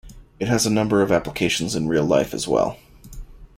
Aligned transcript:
It 0.39 0.47
has 0.47 0.65
a 0.65 0.71
number 0.71 1.03
of 1.03 1.11
applications 1.11 1.75
in 1.75 1.87
real 1.87 2.03
life 2.03 2.33
as 2.33 2.47
well. 2.47 2.79